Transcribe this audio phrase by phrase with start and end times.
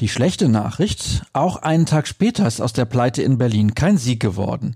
[0.00, 4.18] Die schlechte Nachricht, auch einen Tag später ist aus der Pleite in Berlin kein Sieg
[4.18, 4.74] geworden.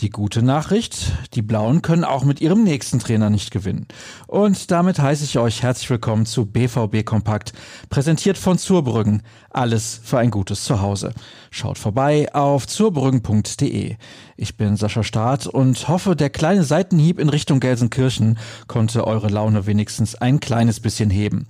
[0.00, 3.86] Die gute Nachricht, die Blauen können auch mit ihrem nächsten Trainer nicht gewinnen.
[4.26, 7.52] Und damit heiße ich euch herzlich willkommen zu BVB Kompakt,
[7.90, 9.22] präsentiert von Zurbrüggen.
[9.50, 11.12] Alles für ein gutes Zuhause.
[11.50, 13.96] Schaut vorbei auf zurbrüggen.de.
[14.38, 19.66] Ich bin Sascha Staat und hoffe, der kleine Seitenhieb in Richtung Gelsenkirchen konnte eure Laune
[19.66, 21.46] wenigstens ein kleines bisschen heben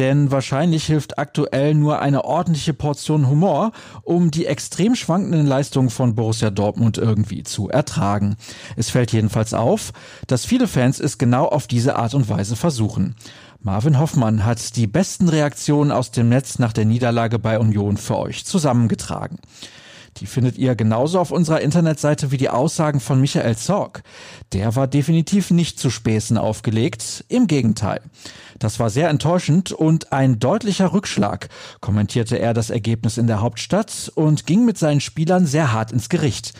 [0.00, 3.72] denn wahrscheinlich hilft aktuell nur eine ordentliche Portion Humor,
[4.02, 8.36] um die extrem schwankenden Leistungen von Borussia Dortmund irgendwie zu ertragen.
[8.76, 9.92] Es fällt jedenfalls auf,
[10.26, 13.14] dass viele Fans es genau auf diese Art und Weise versuchen.
[13.62, 18.16] Marvin Hoffmann hat die besten Reaktionen aus dem Netz nach der Niederlage bei Union für
[18.16, 19.38] euch zusammengetragen.
[20.20, 24.02] Die findet ihr genauso auf unserer Internetseite wie die Aussagen von Michael Zorg.
[24.52, 28.02] Der war definitiv nicht zu Späßen aufgelegt, im Gegenteil.
[28.58, 31.48] Das war sehr enttäuschend und ein deutlicher Rückschlag,
[31.80, 36.10] kommentierte er das Ergebnis in der Hauptstadt und ging mit seinen Spielern sehr hart ins
[36.10, 36.52] Gericht.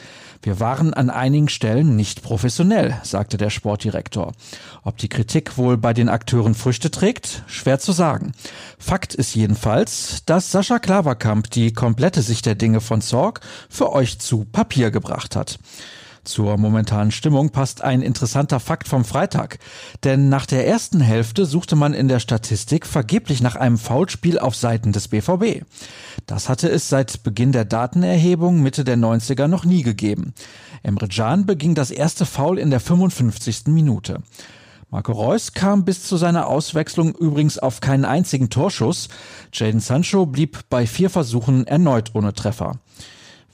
[0.42, 4.32] Wir waren an einigen Stellen nicht professionell, sagte der Sportdirektor.
[4.82, 8.32] Ob die Kritik wohl bei den Akteuren Früchte trägt, schwer zu sagen.
[8.78, 14.18] Fakt ist jedenfalls, dass Sascha Klaverkamp die komplette Sicht der Dinge von Zorg für euch
[14.18, 15.58] zu Papier gebracht hat.
[16.30, 19.58] Zur momentanen Stimmung passt ein interessanter Fakt vom Freitag.
[20.04, 24.54] Denn nach der ersten Hälfte suchte man in der Statistik vergeblich nach einem Foulspiel auf
[24.54, 25.64] Seiten des BVB.
[26.26, 30.32] Das hatte es seit Beginn der Datenerhebung Mitte der 90er noch nie gegeben.
[30.84, 33.64] Emre Can beging das erste Foul in der 55.
[33.66, 34.22] Minute.
[34.88, 39.08] Marco Reus kam bis zu seiner Auswechslung übrigens auf keinen einzigen Torschuss.
[39.52, 42.78] Jaden Sancho blieb bei vier Versuchen erneut ohne Treffer.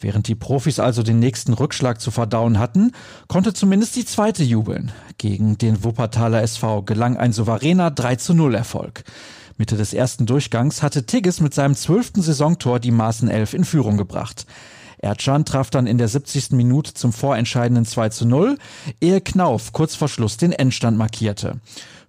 [0.06, 2.92] Während die Profis also den nächsten Rückschlag zu verdauen hatten,
[3.26, 4.92] konnte zumindest die zweite jubeln.
[5.18, 9.02] Gegen den Wuppertaler SV gelang ein souveräner 3 zu 0 Erfolg.
[9.56, 13.96] Mitte des ersten Durchgangs hatte Tigges mit seinem zwölften Saisontor die Maßen 11 in Führung
[13.96, 14.46] gebracht.
[14.98, 16.52] Erdschan traf dann in der 70.
[16.52, 18.58] Minute zum vorentscheidenden 2 zu 0,
[19.00, 21.58] ehe Knauf kurz vor Schluss den Endstand markierte.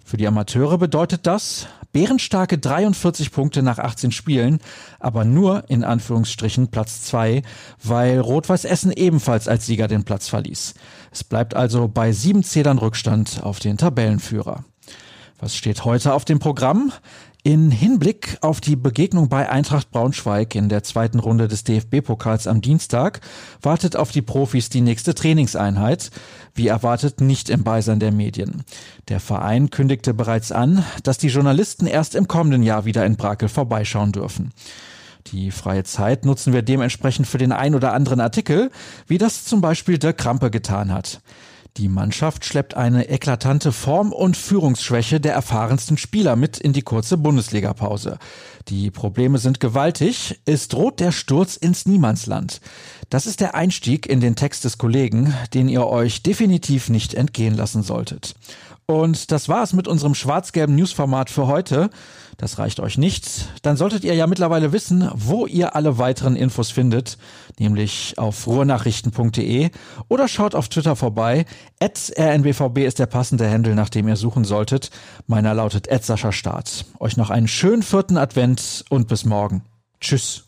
[0.07, 4.59] Für die Amateure bedeutet das bärenstarke 43 Punkte nach 18 Spielen,
[5.01, 7.41] aber nur in Anführungsstrichen Platz 2,
[7.83, 10.75] weil Rot-Weiß Essen ebenfalls als Sieger den Platz verließ.
[11.11, 14.63] Es bleibt also bei sieben Zählern Rückstand auf den Tabellenführer.
[15.39, 16.93] Was steht heute auf dem Programm?
[17.47, 22.59] In Hinblick auf die Begegnung bei Eintracht Braunschweig in der zweiten Runde des DFB-Pokals am
[22.59, 23.21] Dienstag
[23.61, 26.11] wartet auf die Profis die nächste Trainingseinheit,
[26.55, 28.65] wie erwartet nicht im Beisein der Medien.
[29.07, 33.47] Der Verein kündigte bereits an, dass die Journalisten erst im kommenden Jahr wieder in Brakel
[33.47, 34.51] vorbeischauen dürfen.
[35.27, 38.71] Die freie Zeit nutzen wir dementsprechend für den ein oder anderen Artikel,
[39.07, 41.21] wie das zum Beispiel der Krampe getan hat.
[41.77, 47.17] Die Mannschaft schleppt eine eklatante Form- und Führungsschwäche der erfahrensten Spieler mit in die kurze
[47.17, 48.17] Bundesligapause.
[48.69, 50.39] Die Probleme sind gewaltig.
[50.45, 52.61] Es droht der Sturz ins Niemandsland.
[53.11, 57.55] Das ist der Einstieg in den Text des Kollegen, den ihr euch definitiv nicht entgehen
[57.55, 58.33] lassen solltet.
[58.89, 61.89] Und das war's mit unserem schwarz-gelben Newsformat für heute.
[62.37, 63.49] Das reicht euch nicht.
[63.61, 67.17] Dann solltet ihr ja mittlerweile wissen, wo ihr alle weiteren Infos findet,
[67.59, 69.71] nämlich auf ruhrnachrichten.de
[70.07, 71.45] oder schaut auf Twitter vorbei.
[71.81, 74.89] rnbvb ist der passende Handel, nach dem ihr suchen solltet.
[75.25, 76.85] Meiner lautet Sascha Start.
[76.99, 79.63] Euch noch einen schönen vierten Advent und bis morgen.
[79.99, 80.46] Tschüss.